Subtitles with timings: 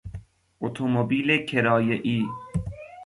[0.61, 2.25] اتومبیل کرایهای